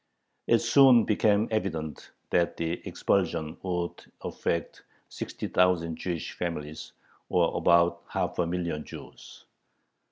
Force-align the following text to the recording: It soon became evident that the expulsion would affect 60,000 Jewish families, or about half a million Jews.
It 0.47 0.57
soon 0.63 1.03
became 1.05 1.47
evident 1.51 2.09
that 2.31 2.57
the 2.57 2.81
expulsion 2.87 3.55
would 3.61 4.03
affect 4.21 4.81
60,000 5.09 5.95
Jewish 5.95 6.31
families, 6.33 6.93
or 7.29 7.55
about 7.55 8.01
half 8.09 8.39
a 8.39 8.47
million 8.47 8.83
Jews. 8.83 9.45